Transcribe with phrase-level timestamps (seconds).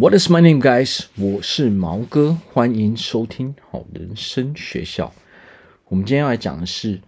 [0.00, 1.06] What is my name, guys？
[1.16, 5.12] 我是毛哥，欢迎收听好人生学校。
[5.86, 7.00] 我们今天要来讲的是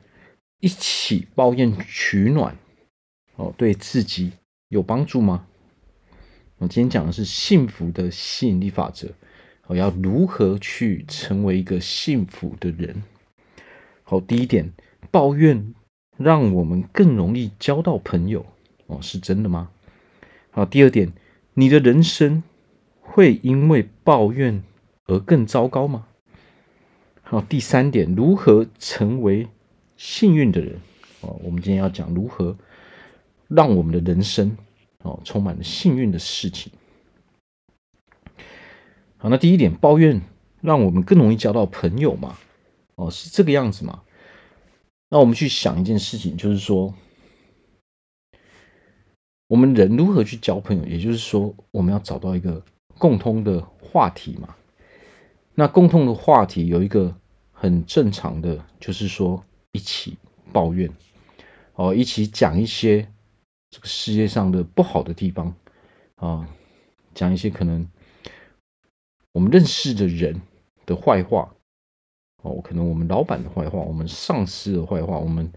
[0.58, 2.56] 一起抱怨取暖
[3.36, 4.32] 哦，对自己
[4.70, 5.46] 有帮助吗？
[6.58, 9.06] 我今天讲的是幸福的吸引力法则，
[9.68, 13.04] 我要如何去成为一个幸福的人？
[14.02, 14.72] 好，第一点，
[15.12, 15.72] 抱怨
[16.16, 18.44] 让我们更容易交到朋友
[18.88, 19.70] 哦，是真的吗？
[20.50, 21.12] 好，第二点，
[21.54, 22.42] 你的人生。
[23.12, 24.62] 会因为抱怨
[25.06, 26.06] 而更糟糕吗？
[27.22, 29.48] 好，第三点，如何成为
[29.96, 30.78] 幸运的人？
[31.20, 32.56] 哦，我们今天要讲如何
[33.48, 34.56] 让我们的人生
[35.02, 36.72] 哦充满了幸运的事情。
[39.16, 40.22] 好，那第一点，抱怨
[40.60, 42.38] 让我们更容易交到朋友嘛？
[42.94, 44.02] 哦，是这个样子吗？
[45.08, 46.94] 那我们去想一件事情，就是说，
[49.48, 50.86] 我们人如何去交朋友？
[50.86, 52.62] 也就是说，我们要找到一个。
[53.00, 54.54] 共通的话题嘛，
[55.54, 57.16] 那共通的话题有一个
[57.50, 59.42] 很正常的，就是说
[59.72, 60.18] 一起
[60.52, 60.90] 抱怨，
[61.76, 63.08] 哦，一起讲一些
[63.70, 65.54] 这个世界上的不好的地方。
[66.16, 66.46] 啊，
[67.14, 67.88] 讲一些可能
[69.32, 70.42] 我们认识的人
[70.84, 71.54] 的坏话，
[72.42, 75.50] 哦，可能我们老板的坏话，我们上司的坏话，我们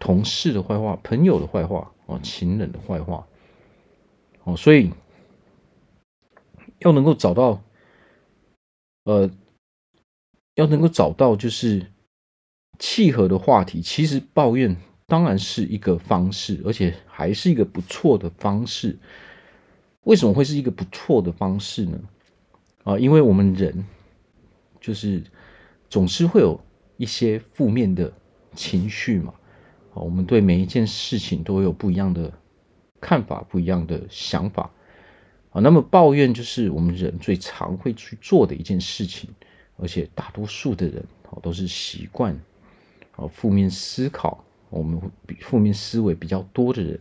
[0.00, 3.26] 同事的坏话，朋友的坏话，哦，情人的坏话，
[4.44, 4.90] 哦，所以。
[6.80, 7.62] 要能够找到，
[9.04, 9.30] 呃，
[10.54, 11.86] 要能够找到就是
[12.78, 18.98] 契合的话题，其实抱怨当然是一个方式，而且还是一个不错的方式。
[20.04, 22.00] 为什么会是一个不错的方式呢？
[22.84, 23.84] 啊，因为我们人
[24.80, 25.22] 就是
[25.90, 26.58] 总是会有
[26.96, 28.12] 一些负面的
[28.54, 29.34] 情绪嘛。
[29.94, 32.32] 啊，我们对每一件事情都有不一样的
[33.00, 34.70] 看法，不一样的想法。
[35.50, 39.30] 啊，那么抱怨就是我们人最常会去做的一件事情，
[39.78, 42.38] 而且大多数的人哦都是习惯
[43.16, 47.00] 啊负面思考，我们比负面思维比较多的人，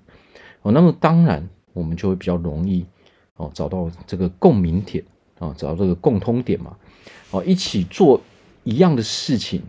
[0.61, 2.85] 哦，那么当然我们就会比较容易
[3.35, 5.03] 哦找到这个共鸣点
[5.39, 6.77] 啊，找到这个共通点嘛，
[7.31, 8.22] 哦，一起做
[8.63, 9.61] 一样的事情，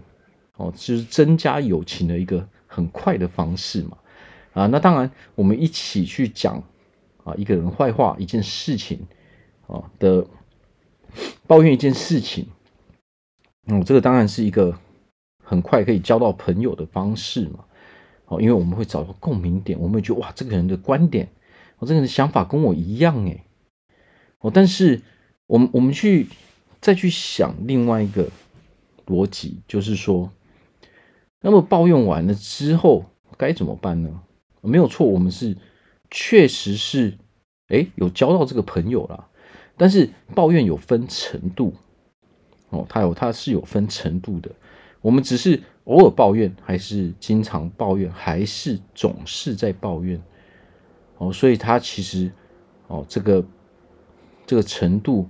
[0.56, 3.98] 哦，就是增加友情的一个很快的方式嘛，
[4.52, 6.62] 啊，那当然我们一起去讲。
[7.28, 9.00] 啊，一个人坏话，一件事情，
[9.66, 10.26] 啊的
[11.46, 12.46] 抱怨一件事情，
[13.66, 14.78] 嗯，这个当然是一个
[15.44, 17.64] 很快可以交到朋友的方式嘛。
[18.26, 21.28] 哦，因为我们会找到共鸣点，我们会觉得哇，这个人的观点，
[21.78, 23.42] 我这个人的想法跟我一样诶。
[24.40, 25.02] 哦，但是
[25.46, 26.28] 我们我们去
[26.80, 28.28] 再去想另外一个
[29.06, 30.30] 逻辑，就是说，
[31.40, 33.04] 那么抱怨完了之后
[33.36, 34.20] 该怎么办呢？
[34.60, 35.56] 没有错，我们是。
[36.10, 37.18] 确实是，
[37.68, 39.28] 哎，有交到这个朋友了，
[39.76, 41.74] 但是抱怨有分程度，
[42.70, 44.50] 哦，他有他是有分程度的。
[45.00, 50.20] 我们只是偶尔抱怨，还是经常抱怨，还是总是在抱怨，
[51.18, 52.30] 哦，所以他其实，
[52.88, 53.44] 哦，这个
[54.46, 55.28] 这个程度，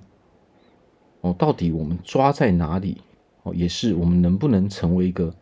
[1.21, 3.03] 哦，到底我们抓在哪里，
[3.43, 5.35] 哦，也是我们能不能成为一个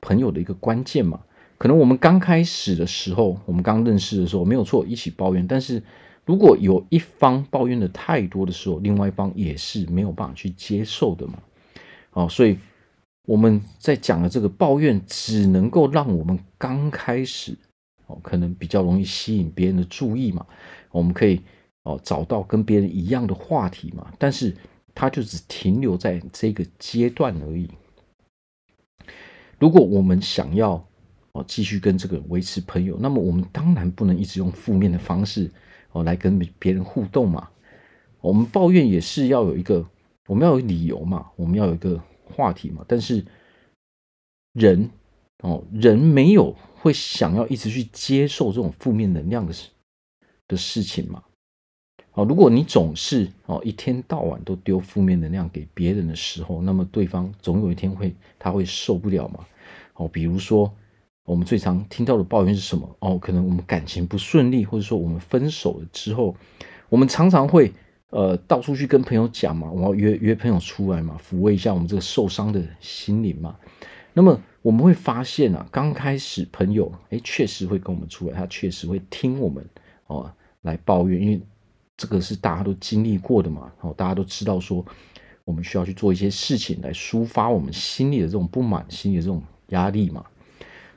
[0.00, 1.20] 朋友的一个关键嘛。
[1.60, 5.46] 可能我们刚开始的时候，我们刚认识的时候没有错，一起抱怨。
[5.46, 5.82] 但是
[6.24, 11.34] 如果有一方抱怨的太多的时候，另外一方也是没有办法去接受的嘛。
[12.12, 12.58] 哦，所以
[13.26, 17.54] 我们在讲的这个抱怨，只能够让我们刚开始
[18.06, 20.46] 哦，可能比较容易吸引别人的注意嘛。
[20.90, 21.42] 我们可以
[21.82, 24.10] 哦找到跟别人一样的话题嘛。
[24.18, 24.56] 但是
[24.94, 27.68] 它就只停留在这个阶段而已。
[29.58, 30.82] 如果我们想要，
[31.32, 35.48] 哦，继续跟这个维持朋友，那么我们当然不能一直用负面的方式
[35.92, 37.48] 哦来跟别人互动嘛。
[38.20, 39.88] 我们抱怨也是要有一个，
[40.26, 42.84] 我们要有理由嘛，我们要有一个话题嘛。
[42.88, 43.24] 但是
[44.54, 44.90] 人
[45.44, 49.68] 哦，人没有会想要一直去接受这种负面能量的事
[50.48, 51.22] 的事情嘛。
[52.14, 59.46] 哦，如果你总是哦一天到晚都丢负面能量给别人的时候，那么对方总有一天会他会受不了嘛。
[59.94, 60.74] 哦，比如说。
[61.30, 62.96] 我们最常听到的抱怨是什么？
[62.98, 66.34] 哦，可能我们感情不顺利，或者说我们分手了之后，
[66.88, 67.72] 我们常常会
[68.08, 73.54] 呃到处去跟朋友讲嘛，我要约约朋友出来嘛，抚慰一下我们这个受伤的心灵嘛。
[74.12, 79.64] 那么我们会发现啊，刚开始朋友诶确实会跟我们出来，他确实会听我们
[80.08, 80.28] 哦
[80.62, 81.40] 来抱怨，因为
[81.96, 84.84] 这个是大家都经历过的嘛，哦，大家都知道说
[85.44, 90.24] 我们需要去做一些事情来抒发我们心里的这种不满，心里的这种压力嘛。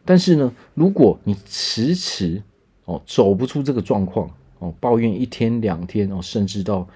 [0.05, 2.41] 但是呢，如果你迟迟
[2.85, 4.29] 哦走不出这个状况
[4.59, 6.87] 哦，抱怨一天两天哦，甚至到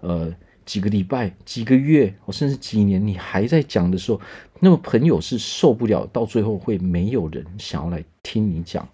[0.00, 0.34] 呃
[0.64, 4.20] 几个礼拜、几个月，哦甚至几年，你还在讲的时候，
[4.60, 8.88] 那么朋友是受不了，到最后会没有人想要来听你讲。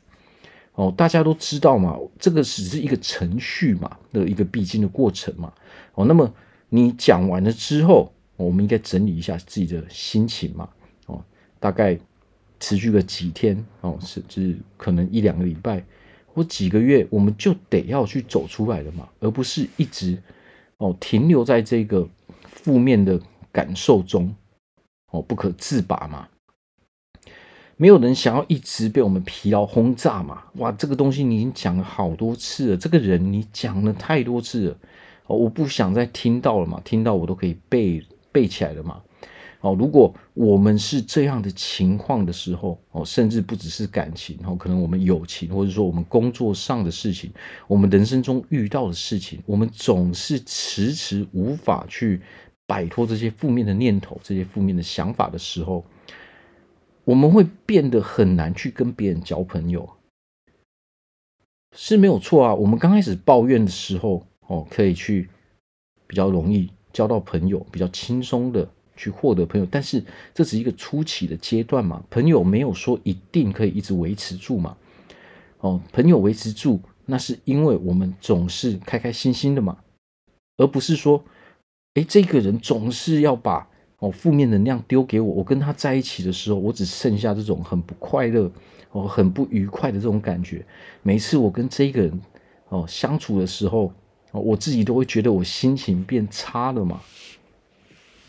[0.75, 5.53] 哦，大家都知道嘛，这个只是一个程序嘛的一个必经的过程嘛。
[5.95, 6.33] 哦，那么
[6.71, 10.67] 你讲完了之后，我们应该整理一下自己的心情嘛。
[11.07, 11.23] 哦，
[11.61, 11.99] 大概
[12.62, 15.85] 持续个几天哦，甚至可能一两个礼拜
[16.32, 20.17] 或几个月，我们就得要去走出来了嘛，而不是一直
[20.76, 22.09] 哦停留在这个
[22.47, 23.20] 负面的
[23.50, 24.32] 感受中
[25.11, 26.29] 哦不可自拔嘛。
[27.76, 30.44] 没有人想要一直被我们疲劳轰炸嘛？
[30.58, 34.79] 哇，这个东西你已经讲了好多次了，这个人你讲了太多次了，
[35.26, 38.00] 哦，我不想再听到了嘛，听到我都可以背
[38.31, 39.03] 背起来了嘛。
[39.62, 47.32] 哦，如果我们是这样的情况的时候，哦，甚至不只是感情，哦，可能我们友情，或者说我们工作上的事情，
[47.67, 52.20] 我们人生中遇到的事情，我们总是迟迟无法去
[52.67, 55.85] 摆脱这些负面的念头、这些负面的想法的时候。
[57.05, 59.91] 我们会变得很难去跟别人交朋友，
[61.76, 62.55] 是没有错啊。
[62.55, 65.29] 我们刚开始抱怨的时候，哦，可以去
[66.06, 69.67] 比较容易交到朋友，比较轻松的去获得朋友。
[69.71, 70.05] 但是
[70.35, 74.77] 这是一个初期的阶段嘛，朋友没有说一定可以一直维持住嘛。
[75.61, 79.79] 哦，朋友维持住，那是因为我们总是开开心心的嘛，
[80.56, 81.25] 而不是说，
[81.94, 83.69] 哎，这个人总是要把。
[83.99, 88.50] 哦，负面能量丢给我，我跟他在一起的时候，我只剩下这种很不快乐、
[88.91, 90.67] 哦，很不愉快的这种感觉。
[91.05, 92.21] 每次我跟这个人
[92.71, 93.93] 哦相处的时候，
[94.33, 97.00] 我自己都会觉得我心情变差了嘛。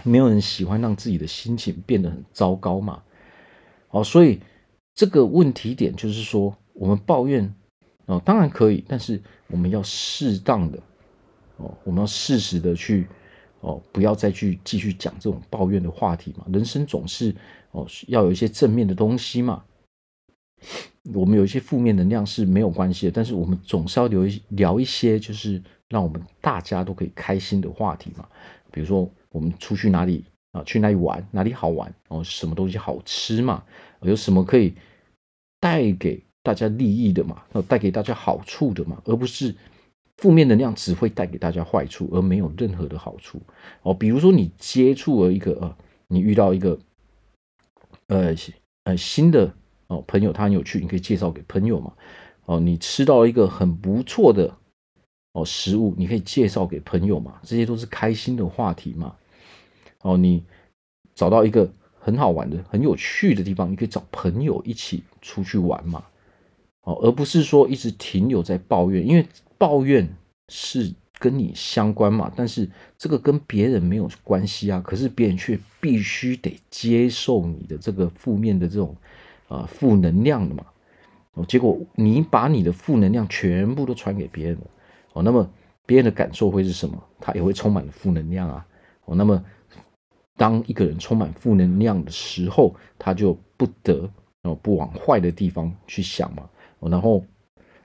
[0.04, 3.02] 没有人喜欢让自己的心情变得很糟糕嘛。
[3.90, 4.40] 哦，所以
[4.94, 7.54] 这个问题点就是说，我们抱怨
[8.06, 10.80] 哦，当然可以，但是我们要适当的
[11.58, 13.08] 哦，我们要适时的去。
[13.66, 16.46] 哦，不要再去继续讲这种抱怨的话题嘛。
[16.52, 17.34] 人生总是
[17.72, 19.64] 哦，要有一些正面的东西嘛。
[21.14, 28.28] 我们有一些负面能量是没有关系的，但是我们总是要聊一聊一些，就是让我们大家都可以开心的话题嘛。
[28.70, 30.64] 比如说，我们出去哪里啊？
[30.64, 31.28] 去哪里玩？
[31.32, 31.94] 哪里好玩？
[32.08, 33.66] 哦，什么东西好吃嘛？
[34.04, 34.74] 有什么可以
[35.60, 37.44] 带给大家利益的嘛？
[37.54, 39.02] 要带给大家好处的嘛？
[39.04, 39.54] 而不是。
[40.18, 43.42] 负面能量只会带给大家坏处，而没有任何的好处
[43.82, 43.94] 哦。
[43.96, 45.76] 比如说，你接触了一个呃，
[46.08, 46.80] 你遇到一个
[48.08, 48.34] 呃
[48.84, 49.52] 呃新的
[49.88, 51.92] 哦朋友，他很有趣，你可以介绍给朋友嘛。
[52.46, 54.56] 哦，你吃到一个很不错的
[55.34, 57.40] 哦食物，你可以介绍给朋友嘛。
[57.42, 59.16] 这些都是开心的话题嘛。
[60.04, 60.44] 哦，你
[61.16, 61.70] 找到一个
[62.00, 66.04] 很好玩的、很有趣的地方，你可以找朋友一起出去玩嘛。
[66.84, 69.26] 哦，而不是说一直停留在抱怨，因为。
[69.56, 70.06] 抱怨
[70.50, 74.82] 是跟你相关嘛，但是这个跟别人没有关系啊。
[74.86, 78.94] 可是别人却必须得接受你的这个负面的这种
[79.48, 80.66] 啊负能量的嘛。
[81.36, 84.68] 哦，结果你把你的负能量全部都传给别人了，
[85.14, 85.50] 哦，那么
[85.86, 87.02] 别人的感受会是什么？
[87.22, 88.66] 他也会充满负能量啊。
[89.06, 89.42] 哦，那么
[90.38, 94.10] 当一个人充满负能量的时候，他就不得
[94.42, 96.50] 哦不往坏的地方去想嘛。
[96.80, 97.24] 然后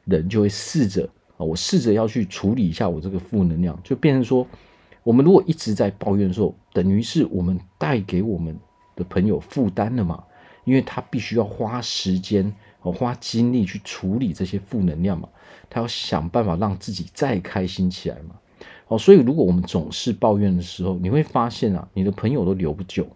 [0.04, 1.08] 人就会试着。
[1.36, 4.44] 啊，我试着要去处理一下我这个负能量，就变成说，
[5.04, 8.58] 我们如果一直在抱怨的时候，等于是我们带给我们
[8.96, 10.25] 的朋友负担了嘛，
[10.64, 15.28] 因为他必须要花时间和花精力去处理这些负能量嘛，
[15.70, 18.34] 他要想办法让自己再开心起来嘛。
[18.88, 23.07] 哦，所以如果我们总是抱怨的时候，你会发现啊，你的朋友都留不久。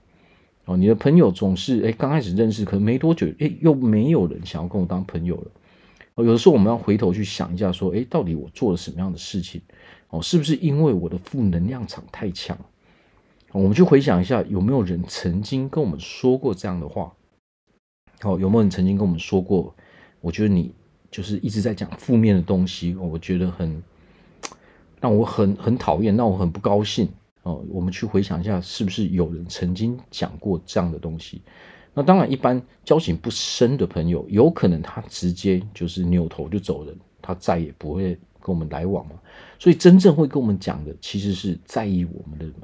[0.65, 5.51] 哦，你的朋友总是哎，刚开始认识，可能没多久，哎，又没有人想要跟我当朋友了。
[6.15, 9.61] 哦有的时候我们要回头去想一下，说，诶，到底我做了什么样的事情？
[10.11, 12.57] 哦，是不是因为我的负能量场太强？
[13.51, 17.13] 我们去回想一下，有没有人曾经跟我们说过这样的话？
[18.23, 19.75] 哦，有没有人曾经跟我们说过？
[20.21, 20.73] 我觉得你
[21.11, 23.83] 就是一直在讲负面的东西，我觉得很
[25.03, 27.09] 让我很很讨厌，让我很不高兴。
[27.43, 31.43] 哦，我们去回想一下，是不是有人曾经讲过这样的东西？
[31.93, 39.15] 那当然，一般交情不深的朋友，有可能他直接就是扭头就走人，他再也不会跟我们来往嘛。
[39.59, 42.55] 所以真正会跟我们讲的，其实是在意我们的人，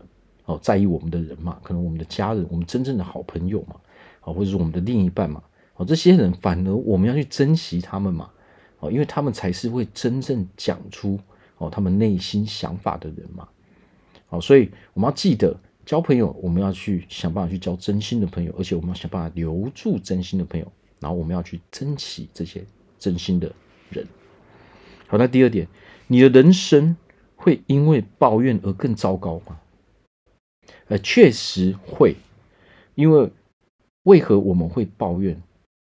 [0.44, 3.74] 哦，在意我们的人嘛，可能我们的家人，我们真正的好朋友嘛，
[4.20, 5.42] 啊，或者是我们的另一半嘛，
[5.74, 8.30] 哦，这些人反而我们要去珍惜他们嘛，
[8.78, 11.18] 哦，因为他们才是会真正讲出
[11.58, 13.48] 哦他们内心想法的人嘛，
[14.26, 15.58] 好，所以我们要记得。
[15.86, 22.62] 交朋友，我们要去想办法去交真心的朋友，而且我们要想办法留住真心的朋友，然后我们要去珍惜这些
[22.98, 23.50] 真心的
[23.88, 24.06] 人。
[25.06, 25.66] 好，那第二点，
[26.06, 26.94] 你的人生
[27.36, 29.58] 会因为抱怨而更糟糕吗？
[30.88, 32.16] 呃，确实会，
[32.94, 33.32] 因为
[34.02, 35.42] 为何我们会抱怨？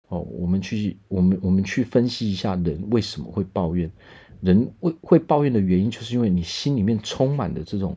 [0.10, 3.92] 哦，我们去，我们我们去分析一下人为什么会抱怨。
[4.41, 7.96] 人会会抱怨的原因，就是因为你心里面充满了这种，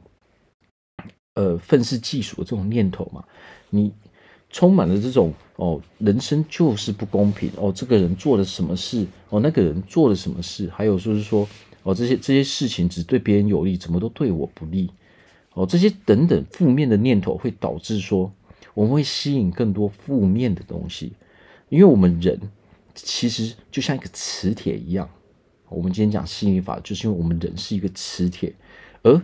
[1.34, 3.24] 呃，愤世嫉俗的这种念头嘛。
[3.68, 3.92] 你
[4.48, 11.48] 充满了这种哦，人生就是不公平哦，这个人做了什么事哦，那个人做了什么事，还有就是说
[11.82, 14.90] 哦，这些这些事情只对别人有利，怎么都对我不利。
[15.54, 18.32] 哦，这些等等负面的念头会导致说，
[18.74, 21.12] 我们会吸引更多负面的东西，
[21.68, 22.40] 因为我们人
[22.94, 25.08] 其实就像一个磁铁一样。
[25.70, 28.54] 我们今天讲吸引力法，就是因为我们人是一个磁铁，
[29.02, 29.22] 而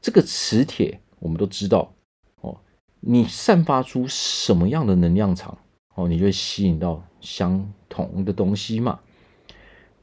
[0.00, 1.92] 这个磁铁，我们都知道
[2.40, 2.56] 哦，
[3.00, 5.58] 你散发出什么样的能量场
[5.94, 9.00] 哦，你就会吸引到相同的东西嘛。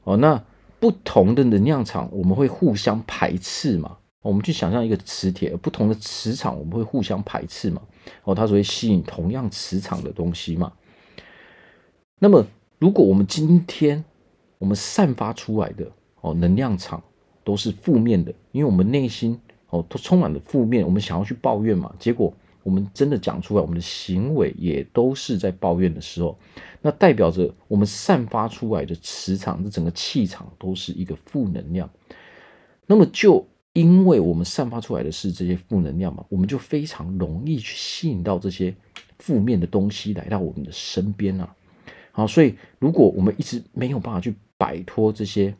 [0.04, 0.44] 哦，那
[0.78, 3.96] 不同的能量场，我们会互相排斥嘛。
[4.20, 7.80] 我们去想象一个磁铁，不同的磁场我们会互相排斥嘛？
[8.24, 10.72] 哦，它只会吸引同样磁场的东西嘛？
[12.18, 12.44] 那么，
[12.78, 14.04] 如果我们今天
[14.58, 17.02] 我们散发出来的哦能量场
[17.44, 22.32] 都是负面的，因为我们内心哦都充满了负面，我们想要去抱怨嘛，结果
[22.62, 26.36] 我们真的讲出来，我们的行为也都是在抱怨的时候，
[26.82, 31.88] 那代表着我们散发出来的磁场，这整个气场都是一个负能量。
[32.86, 38.74] 那么就因为我们散发出来的是这些负能量嘛，我们就非常容易去吸引到这些
[39.18, 41.54] 负面的东西来到我们的身边啊。
[42.10, 45.56] 好，所以如果我们一直没有办法去摆脱这些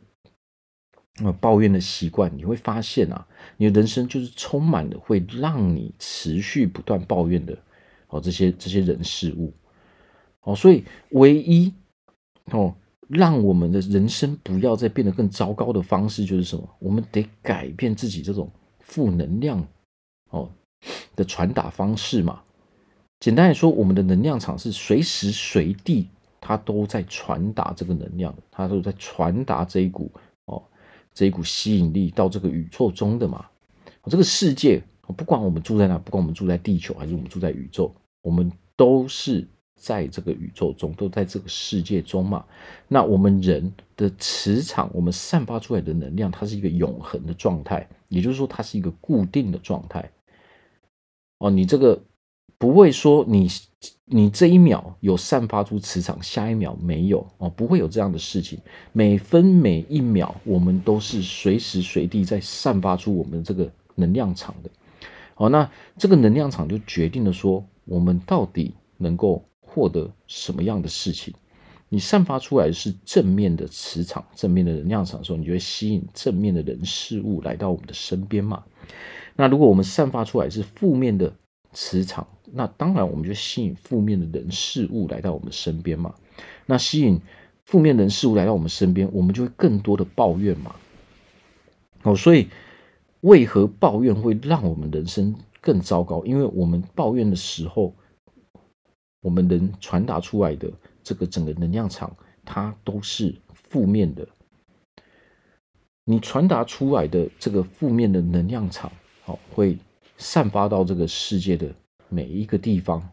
[1.23, 3.27] 呃抱怨的习惯，你会发现啊，
[3.57, 7.57] 你的人生就是充满了会让你持续不断抱怨的
[8.07, 9.53] 哦这些这些人事物。
[10.41, 11.73] 哦，所以唯一
[12.51, 12.75] 哦。
[13.09, 16.69] 让我们的人生不要再变得更糟糕的方式就是什么？
[16.77, 18.51] 我们得改变自己这种
[18.81, 19.65] 负能量
[20.29, 20.51] 哦
[21.15, 22.41] 的传达方式嘛。
[23.21, 30.11] 简单来说，我们的能量场是随时随地它都在传达这个能量，它都在传达这一股
[30.45, 30.63] 哦
[31.13, 33.45] 这一股吸引力到这个宇宙中的嘛。
[34.05, 34.81] 这个世界
[35.15, 39.47] 不管我们住在哪，不管我们住在地球还是我们住在宇宙，我们都是。
[39.79, 42.43] 在这个宇宙中，都在这个世界中嘛。
[42.87, 50.09] 那我们人的磁场，我们散发出来的能量，它是一个永恒的状态，也就是说，它是一个固定的状态。
[51.37, 52.01] 哦，你这个
[52.57, 53.47] 不会说你
[54.05, 58.59] 你这一秒有散发出磁场，下一秒没有哦，不会有这样的事情。
[58.93, 64.69] 每分每一秒，我们都是随时随地在散发出我们这个能量场的。
[65.35, 69.43] 哦，那这个能量场就决定了说，我们到底能够。
[69.69, 71.31] 获得什么样的事情，
[71.87, 78.63] 你散发出来是正面的磁场、正面的能量场的时候，你就会吸引正面的人事物来到我们的身边嘛。
[79.35, 81.31] 那如果我们散发出来是负面的
[81.79, 86.11] 磁场，那当然我们就吸引负面的人事物来到我们身边嘛。
[86.65, 87.21] 那吸引
[87.65, 90.75] 负面人事物来到我们身边，我们就会更多的抱怨嘛。
[92.01, 92.47] 哦，所以
[93.21, 96.25] 为何抱怨会让我们人生更糟糕？
[96.25, 97.93] 因为我们抱怨的时候。
[99.21, 100.71] 我们能传达出来的
[101.03, 102.15] 这个整个能量场，
[102.45, 104.25] 它都是负面的。
[106.05, 108.89] 你传达出来的这个负面的能量场，
[109.23, 109.75] 好，会
[110.17, 111.73] 散发到这个世界的
[112.09, 113.07] 每一个地方，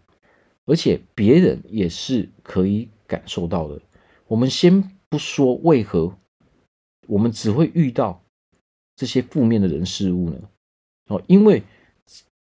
[0.64, 3.80] 而且别人也是可以感受到的。
[4.26, 6.16] 我们先不说为何
[7.06, 8.22] 我们只会遇到
[8.96, 10.36] 这些负面的人事物呢？
[11.08, 11.62] 哦，因为。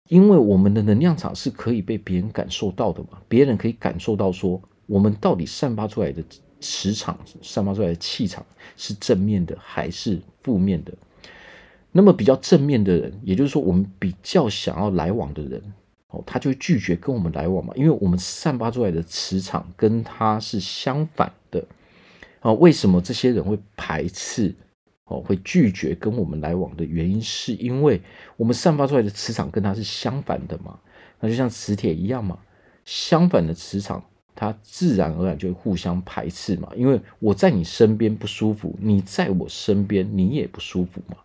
[0.08, 6.24] 因为我们的能量场是可以被别人感受到的嘛，别人可以感受到说，我们到底散发出来的
[6.60, 8.44] 磁场、散发出来的气场
[8.75, 10.91] 是正面的还是负面的。
[11.91, 15.62] 那么比较正面的人，也就是说我们比较想要来往的人，
[16.10, 21.63] 哦，他就拒绝跟我们来往嘛，因为我们散发出来的磁场跟他是相反的。
[22.41, 24.55] 啊，为什么这些人会排斥？
[25.05, 28.00] 哦，会拒绝跟我们来往的原因，是因为
[28.38, 30.79] 我们散发出来的磁场跟它是相反的嘛？
[31.19, 32.38] 那就像磁铁一样嘛，
[32.86, 34.03] 相反的磁场，
[34.36, 36.72] 它自然而然就会互相排斥嘛。
[36.75, 41.17] 因为我在你身边不舒服，你在我身边你也不舒服嘛。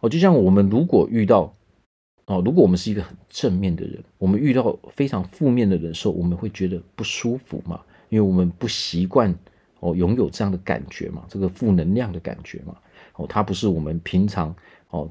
[0.00, 1.54] 哦，就像我们如果遇到
[2.26, 9.34] 哦，如果我们是一个很正面的人，我们遇到非常负面的人的时候，我们会觉得不舒服嘛，因为我们不习惯。
[9.80, 12.74] 哦，拥有这样的感觉嘛，这个负能量的感觉嘛，
[13.16, 14.56] 哦，它不是我们平常
[14.88, 15.08] 哦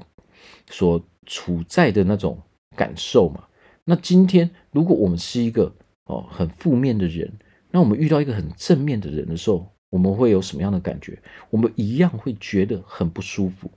[0.68, 2.36] 所处在的那种
[2.74, 3.44] 感受嘛。
[3.84, 5.72] 那今天如果我们是一个
[6.06, 7.32] 哦很负面的人，
[7.70, 11.16] 那我们遇到一个很正面的人的时候，我们会有什么样的感觉？
[11.48, 13.70] 我们一样会觉得很不舒服，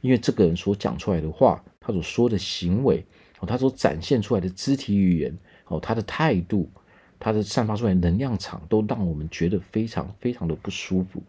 [0.00, 3.04] 因为这个人所讲出来的话，他所说的行为，
[3.40, 5.36] 哦，他所展现出来的肢体语言，
[5.66, 6.70] 哦，他的态度，
[7.18, 11.22] 他的散发出来的能量场，都让我们觉得非常非常的不舒服。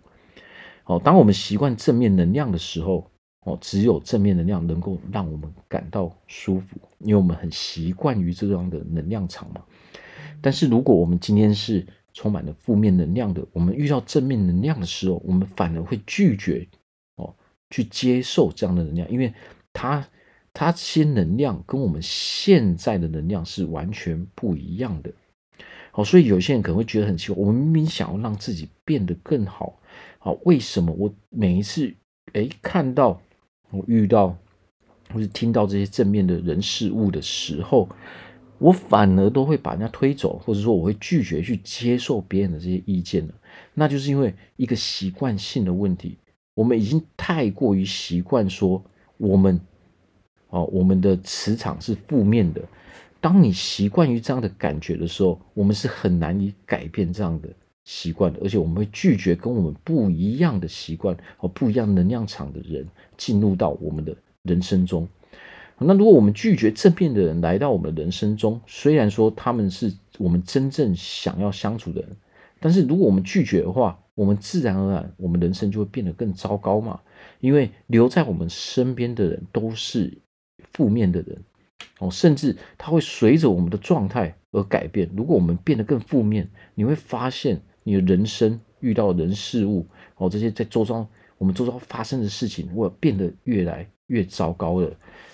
[0.85, 3.09] 哦，当我们习惯正面能量的时候，
[3.45, 9.61] 哦，只有正面能量能够让我们感到舒服，因为我们很习惯于这样的能量场嘛。
[10.41, 16.67] 但是如果我们今天是充满了负面能量的，我们遇到正面能量的时候，我们反而会拒绝，
[17.69, 19.33] 去接受这样的能量，因为
[19.73, 20.07] 它
[20.53, 25.11] 它这些能量跟我们现在的能量是完全不一样的。
[25.91, 29.79] 好，所以有些人可能会觉得很奇怪，我明明想要让自己变得更好，
[30.19, 31.93] 好，为什么我每一次
[32.33, 33.19] 诶看到
[33.71, 34.35] 我遇到
[35.11, 37.89] 或是听到这些正面的人事物的时候，
[38.59, 43.33] 我反而都会把人家推走，或者说我会拒绝去接受别人的这些意见呢？
[43.73, 46.17] 那就是因为一个习惯性的问题，
[46.59, 48.83] 我们已经太过于习惯说
[49.15, 49.57] 我们
[50.49, 52.61] 哦，我们的磁场是负面的。
[53.21, 57.47] 当你习惯于这样的感觉的时候，我们是很难以改变这样的
[57.85, 62.85] 习惯的，而且我们会拒绝跟我们不一样的习惯和不一样能量场的人
[63.15, 64.13] 进入到我们的
[64.43, 65.07] 人生中。
[65.77, 72.09] 那如果我们拒绝正面的人来到我们的人生中，虽然说他们是我们真正想要相处的人，
[72.59, 76.99] 但是如果我们拒绝的话，我们自然而然我们人生就会变得更糟糕嘛。
[77.39, 80.17] 因为留在我们身边的人都是
[80.73, 81.37] 负面的人
[81.99, 85.09] 哦，甚至他会随着我们的状态而改变。
[85.15, 89.85] 如果我们变得更负面，你会发现你的人生遇到人事物
[90.17, 94.91] 哦，这些在周遭我们周遭发生的事情，会变得越来越糟糕了。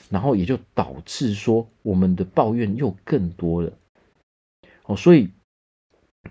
[0.09, 3.71] 然后也就导致说，我们的抱怨又更多了。
[4.85, 5.29] 哦，所以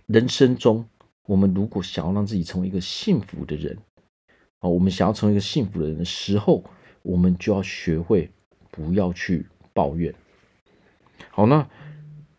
[0.07, 0.87] 人生中，
[1.27, 3.79] 我们如果想要让自己成为一个幸福的人，
[4.61, 6.63] 哦，我们想要成为一个幸福的人的时候，
[7.03, 8.31] 我们就要学会
[8.71, 10.15] 不要去抱怨。
[11.31, 11.69] 好，那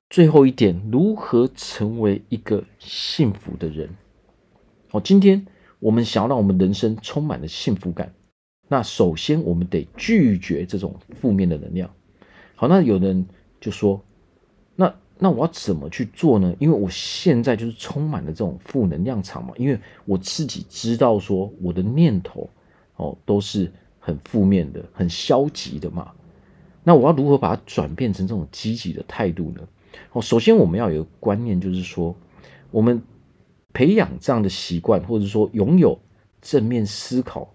[0.09, 3.89] 最后一点，如何成为一个幸福的人？
[4.89, 5.45] 好，今天
[5.79, 8.13] 我们想要让我们人生充满了幸福感。
[8.67, 11.93] 那首先，我们得拒绝这种负面的能量。
[12.55, 13.27] 好，那有人
[13.59, 14.01] 就说
[15.17, 16.55] ：“那我要怎么去做呢？
[16.59, 19.53] 因为我现在就是充满了这种负能量场嘛。
[19.57, 22.49] 因为我自己知道说我的念头
[22.95, 26.11] 哦都是很负面的、很消极的嘛。
[26.83, 29.67] 那我要如何把它转变成这种积极的态度呢？
[30.11, 32.15] 哦，首先我们要有一个观念，就是说
[32.71, 33.01] 我们
[33.73, 35.99] 培养这样的习惯，或者说拥有
[36.41, 37.51] 正面思考。”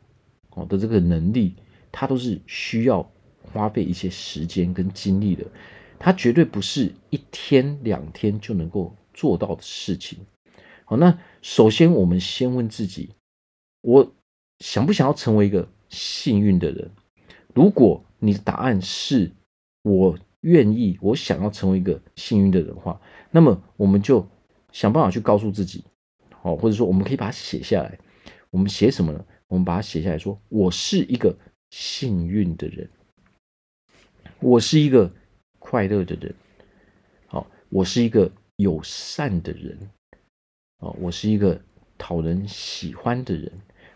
[0.56, 1.54] 哦的这个能力，
[1.92, 3.08] 它都是需要
[3.40, 5.44] 花费一些时间跟精力的，
[6.00, 10.18] 它绝对不是一天两天就能够做到的事情。
[10.86, 13.10] 好，那首先我们先问自己，
[13.82, 14.12] 我
[14.58, 16.90] 想不想要成为一个幸运的人？
[17.54, 19.30] 如果你的答案是
[19.82, 22.98] 我愿意，我想要成为一个幸运的人的话，
[23.30, 24.26] 那么我们就
[24.72, 25.84] 想办法去告诉自己，
[26.42, 27.98] 哦，或者说我们可以把它写下来。
[28.48, 29.24] 我们写什么呢？
[29.48, 31.36] 我们把它写下来，说我是一个
[31.70, 32.90] 幸运的人，
[34.40, 35.12] 我是一个
[35.70, 36.34] 快乐的人，
[37.28, 39.78] 好，我是一个友善的人，
[40.78, 41.62] 哦，我是一个
[41.96, 43.52] 讨人喜欢的人，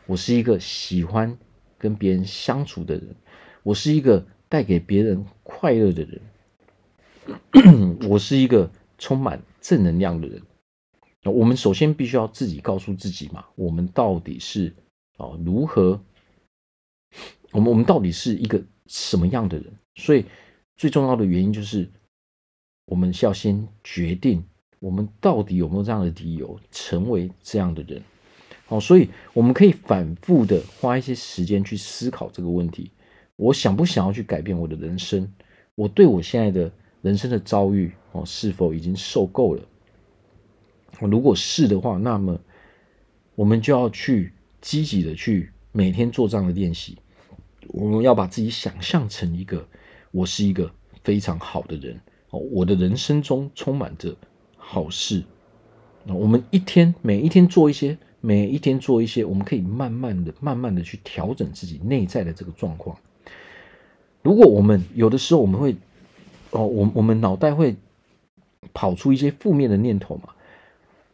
[0.06, 1.36] 我是一个喜欢
[1.76, 3.16] 跟别人相处的人，
[3.64, 10.40] 我是一个带给别人快乐的人， 我是一个充满正能量的人。
[11.24, 14.72] 那我们首先必须要自己告诉自己嘛，我们到底是。
[15.16, 16.00] 哦，如何？
[17.50, 19.72] 我们我们到底是一个什么样的人？
[19.96, 20.24] 所以
[20.76, 21.88] 最重要的原因就是，
[22.86, 24.44] 我们需要先决定
[24.78, 28.02] 我们到底有没有这样的理由成为这样的人。
[28.66, 32.90] 好，所以我们可以反复的花一些时间去思考这个问题：
[33.36, 35.32] 我想不想要去改变我的人生？
[35.74, 36.70] 我对我现在的
[37.02, 39.62] 人生的遭遇哦，是否已经受够了？
[41.00, 42.38] 如果是的话，那么
[43.34, 44.32] 我们就要去。
[44.64, 46.96] 积极的去每天做这样的练习，
[47.66, 49.68] 我们要把自己想象成一个，
[50.14, 50.70] 我是一个
[51.02, 52.00] 非常好的人
[52.30, 54.16] 哦，我的人生中充满着
[54.56, 55.24] 好事。
[56.04, 62.96] 那我们一天每一天做一些，每一天做一些，我们可以慢慢的、慢慢的去调整自己内在的这个状况。
[64.22, 65.74] 如果我们有的时候我们会
[66.52, 67.74] 哦，我我们脑袋会
[68.72, 70.28] 跑出一些负面的念头嘛，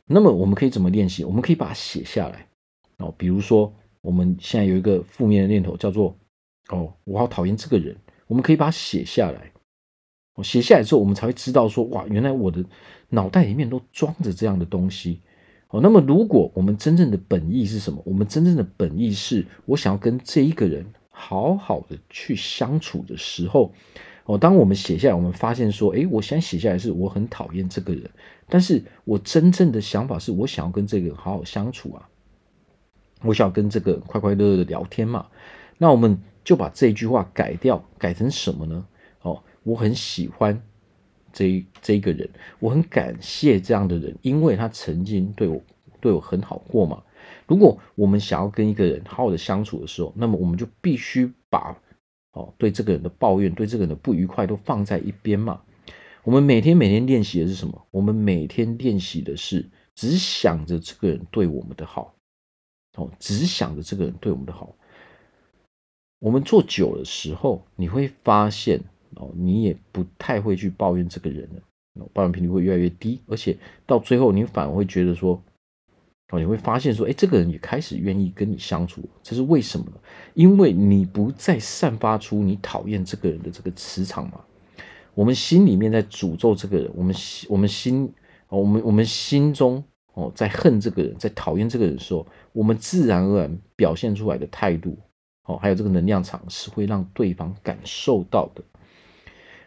[0.04, 1.24] 那么我们可以怎么练习？
[1.24, 2.46] 我们可以把它写下来。
[2.98, 6.14] 哦，比如说我们现在有一个负面的念头，叫做
[6.68, 7.96] “哦，我好讨厌这个人”，
[8.30, 9.50] 我们可以把它写下来。
[10.36, 12.64] 哦，写下来之后，我们才会知道说，哇，原来我的
[13.08, 15.18] 脑袋里面都装着这样的东西。
[15.70, 18.00] 哦，那么如果我们真正的本意是什么？
[18.06, 23.72] 我们真正的本意是我想要跟这一个人好好的去相处的时候，
[24.26, 28.08] 哦，当我们写下来，我们发现说，诶，我现在写下来是我很讨厌这个人，
[28.48, 32.08] 但是我真正的想法是我想要跟这个人好好相处啊，
[33.22, 35.26] 我想要跟这个快快乐乐的聊天嘛。
[35.78, 38.86] 那我们就把这句话改掉，改成什么呢？
[39.22, 40.60] 哦，我很喜欢
[41.32, 45.60] 这这一个人，我很感谢这样的人，因为他曾经对我
[46.00, 47.02] 对我很好过嘛。
[47.46, 51.76] 如果我们想要跟一个人好好的相处的时候，那么我们就必须把
[52.32, 55.60] 哦对这个人的抱怨、对这个人的不愉快都放在一边嘛。
[56.22, 57.86] 我们每天每天练习的是什么？
[57.90, 62.14] 我们每天练习的是只想着这个人对我们的好，
[62.96, 64.74] 哦，只想着这个人对我们的好。
[66.20, 68.80] 我们做久的时候，你会发现
[69.16, 75.42] 哦，你也不太会去抱怨这个人了，抱怨频率会越来越低，而且到最后，你反而会觉得说。
[76.32, 79.94] 哦，你会发现说，哎，这个人也开始愿意跟你相处，这是为什么呢？
[80.34, 84.40] 因为你不再散发出你讨厌这个人的这个磁场嘛。
[85.12, 88.12] 我们心里面在诅咒这个人，我们心，我们心，
[88.48, 89.82] 我们我们心中
[90.14, 94.96] 哦，在恨这个人，在讨厌这个人的时候，我们自然而然表现出来的态度，
[95.56, 98.62] 还有这个能量场是会让对方感受到的。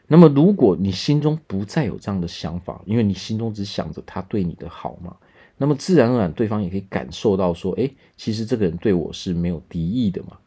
[0.08, 5.15] 那么，如果你心中不再有这样的想法，因为你心中只想着他对你的好嘛。
[5.58, 10.38] 那么自然而然，对方也可以感受到说，哎，其实这个人对我是没有敌意的嘛。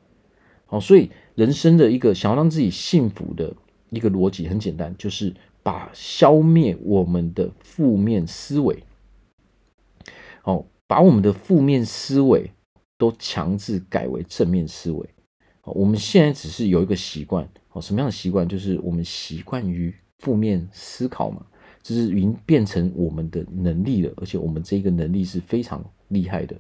[0.67, 3.55] 好，所以人生的一个想要让自己幸福的
[3.91, 8.85] 一个逻辑很简单，就是把消灭我们的负面思维，
[10.43, 12.51] 哦，把我们的负面思维
[12.99, 15.09] 都强制改为正面思维。
[15.75, 18.49] 我们现在只是有一个习惯，哦，什么样的习惯？
[18.49, 21.45] 就是我们习惯于负面思考嘛。
[21.83, 26.57] 就是已经变成我们的能力了，而且我们这个能力是非常厉害的。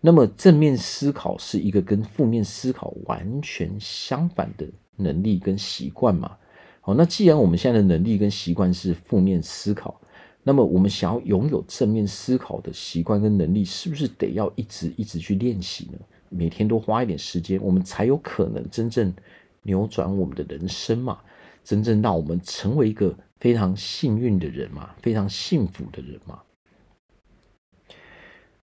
[0.00, 6.34] 那么正面思考是一个跟负面思考完全相反的能力跟习惯嘛？
[6.80, 10.00] 好，那既然我们现在的能力跟习惯是负面思考，
[10.42, 15.98] 那么我们想要拥有正面思考的习惯跟能力，是不是得要一直一直去练习呢？
[16.34, 19.14] 每天都花一点时间，我们才有可能真正
[19.62, 21.20] 扭转我们的人生嘛？
[21.62, 23.16] 真正让我们成为一个。
[23.40, 26.40] 非常幸运的人嘛，非常幸福的人嘛，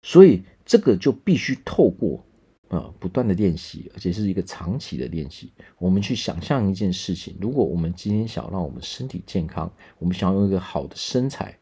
[0.00, 2.24] 所以这个就必须透过
[2.68, 5.52] 啊不断的练习，而且是一个长期的练习。
[5.78, 11.58] 我们去想象一件事情：如果我们今天想要让我们身体健康，我们想要有一个好的身材，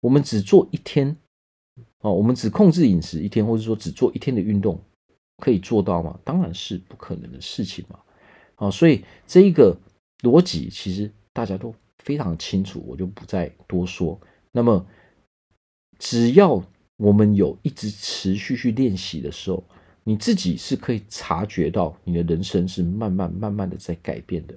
[0.00, 1.16] 我们只做一天
[2.00, 4.82] 哦，我们只控制饮食一天，或者说只做一天的运动，
[5.38, 6.18] 可以做到吗？
[6.24, 7.98] 当然是不可能的事情嘛。
[8.56, 9.76] 啊，所以这一个
[10.20, 11.74] 逻辑其实大家都。
[12.04, 14.20] 非常清楚，我就不再多说。
[14.50, 14.84] 那么，
[16.00, 16.60] 只要
[16.96, 19.62] 我们有一直持续去练习的时候，
[20.02, 24.54] 你自己是可以察觉到你的人生是慢慢慢慢的在改变的。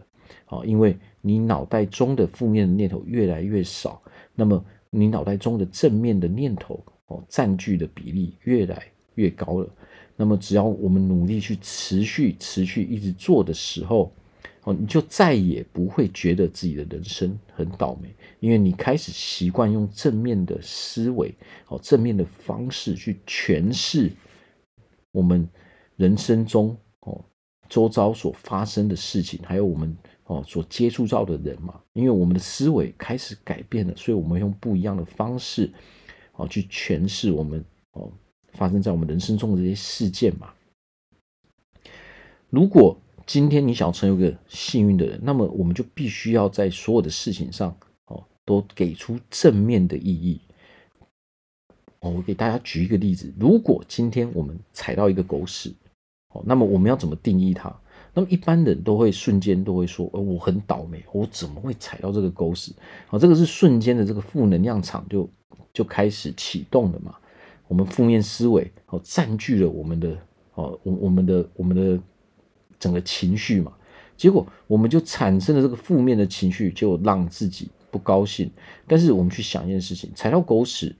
[0.47, 4.01] 啊，因为你脑袋中的负面的念头越来越少，
[4.33, 9.69] 那么你脑袋中的正面的念头哦占据的比例越来越高了。
[10.15, 14.11] 那么，只要我们努力去持续、持续一直做的时候。
[14.63, 21.31] 哦，你就再也不会觉得自己的人生很倒霉，因为你开始习惯用正面的思维，
[21.67, 24.11] 哦，正面的方式去诠释
[25.11, 25.47] 我们
[25.97, 27.23] 人生中哦
[27.69, 31.79] 周遭所发生的事情，还有我们哦所接触到的人嘛。
[31.93, 35.71] 因为我们的思维开始改变了，所以我们用不一样的方式
[36.37, 38.11] 哦去诠释我们哦
[38.55, 40.51] 发生在我们人生中的这些事件嘛。
[42.49, 50.39] 如果今天你想要成为一个幸运的人，那么我们就必须要在所有的事情上，哦，都给出正面的意义。
[51.99, 55.73] 哦，我给大家举一个例子：如果今天我们踩到一个狗屎，
[56.33, 57.75] 哦，那么我们要怎么定义它？
[58.13, 62.73] 那么一般人都会瞬间都会说：“呃，我很倒霉，我怎么会踩到这个狗屎？”
[63.09, 65.29] 哦，这个是瞬间的这个负能量场就
[65.73, 67.15] 就开始启动了嘛？
[67.67, 70.17] 我们负面思维哦占据了我们的
[70.53, 72.01] 哦，我我们的我们的。
[72.77, 73.73] 整个情绪嘛，
[74.17, 78.51] 结果我们就产生了这个负面的情绪，就让自己不高兴。
[78.85, 80.93] 但是我们去想一件事情，踩到狗屎，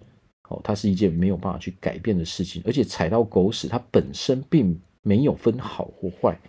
[0.50, 6.40] 哦，它是一件没有办法去改变的事情，而且踩到狗屎，它本身并没有分好或坏。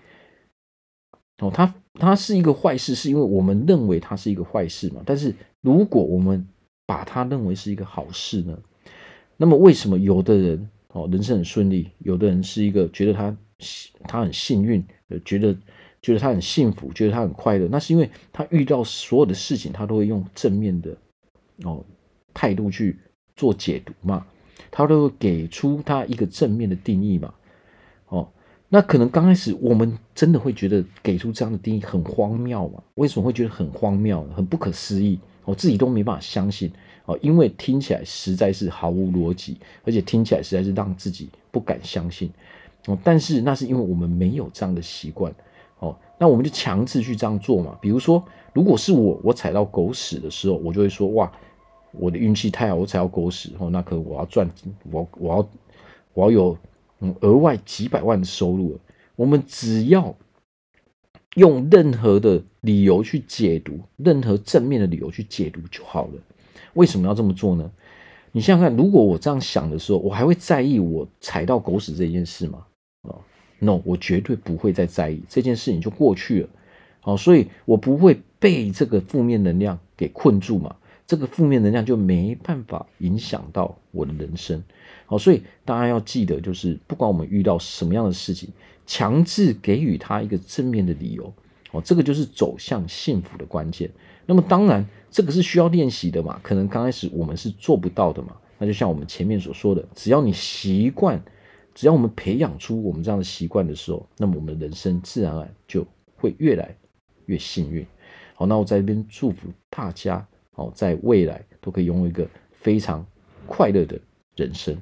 [1.38, 5.02] 哦，它它是一个坏事，是因为我们认为它是一个坏事嘛。
[5.05, 6.48] 但是如果我们
[6.87, 8.57] 把它认为是一个好事呢？
[9.37, 13.37] 那么为什么有的人哦，人生很顺利，有的人是一个觉得他
[14.05, 14.85] 他很幸运？
[15.25, 15.55] 觉得
[16.03, 20.96] 觉得他很幸福，觉得他很快乐，那是因为他遇到所有的事情，他都会用正面的
[21.64, 21.85] 哦
[22.35, 22.99] 态度去
[23.37, 24.27] 做解读嘛，
[24.70, 27.35] 他都会给出他一个正面的定义嘛，
[28.09, 28.29] 哦，
[28.68, 32.83] 那可能刚开始我们真的会觉得给出这样的定义很荒谬嘛？
[32.94, 35.18] 为什么会觉得很荒谬、很不可思议？
[35.44, 36.72] 我自己都没办法相信
[37.07, 42.31] 哦，因为听起来实在是毫无逻辑，而且听起来实在是让自己不敢相信
[42.87, 42.99] 哦。
[43.03, 45.35] 但是那是因为我们没有这样的习惯
[45.79, 47.79] 哦，那我们就强制去这样做嘛。
[47.81, 51.33] 比如说，如果是我，我踩到狗屎的时候，我就会说哇，
[51.92, 54.51] 我的运气太好，我踩到狗屎哦，那可能我要赚，
[54.90, 55.49] 我我要
[56.14, 56.59] 我要有。
[56.99, 58.81] 嗯，额外几百万的收入了，
[59.16, 60.16] 我们只要
[61.35, 66.12] 用任何的理由去解读，任何正面的理由去解读就好了。
[66.77, 67.71] 为什么要这么做呢？
[68.33, 72.65] 你想想看，如果我这样想的时候，我还会在意我踩到狗屎这件事吗？
[73.03, 73.19] 哦
[73.59, 76.49] ，no，我绝对不会再在意这件事情，就过去了。
[77.01, 80.77] 好，所以我不会被这个负面能量给困住嘛。
[81.07, 84.61] 这个负面能量就没办法影响到我的人生，
[85.07, 88.49] 好，所以大家要记得，就是不管我们遇到什么样的事情，
[88.89, 91.33] 强制给予他一个正面的理由，
[91.71, 93.89] 哦，这个就是走向幸福的关键。
[94.27, 98.37] 那么当然，这个是需要练习的嘛，可能刚开始我们是做不到的嘛。
[98.59, 101.23] 那就像我们前面所说的，只要你习惯，
[101.75, 105.87] 只要我们培养出我们这样的习惯的时候，那么我们的人生自然而然就
[106.17, 106.77] 会越来
[107.27, 107.87] 越幸运。
[108.35, 110.27] 好，那我在这边祝福大家。
[110.59, 113.05] 哦，在未来都可以拥有一个非常
[113.47, 114.01] 快乐的
[114.37, 114.75] 人生。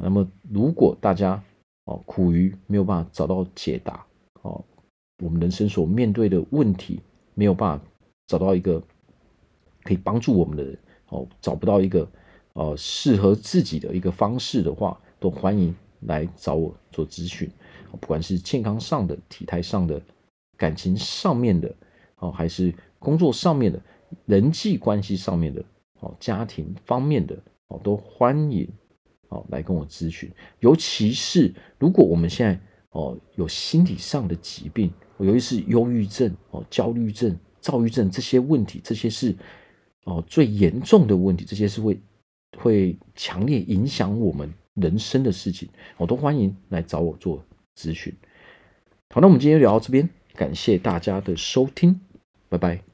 [0.00, 1.38] 那么，如果大家
[1.84, 4.06] 哦苦于没有办法找到解答，
[4.40, 4.64] 哦，
[5.22, 6.98] 我们人生所面对的问题
[7.34, 7.84] 没有办法
[8.26, 8.82] 找到一个
[9.82, 12.08] 可以帮助我们的人，哦，找不到一个
[12.54, 17.50] 呃适合自己的一个方式的话，都欢迎来找我做咨询。
[17.90, 20.00] 不管是健康上的、体态上的、
[20.56, 21.72] 感情上面的，
[22.16, 23.80] 哦，还是工作上面的。
[24.26, 25.64] 人际关系上面的
[25.98, 28.68] 哦，家庭方面的哦，都欢迎
[29.28, 30.30] 哦来跟我咨询。
[30.60, 32.60] 尤其是如果我们现在
[32.90, 39.34] 哦有心理上的疾病，尤其是忧郁症哦、焦虑症、躁郁症这些问题，这些是
[40.04, 41.98] 哦最严重的问题，这些是会
[42.58, 47.42] 会强烈影响我们人生的事情，我都欢迎来找我做
[47.74, 48.12] 咨询。
[49.08, 51.98] 好，那我们今天就聊到这边，感谢大家的收听，
[52.50, 52.93] 拜拜。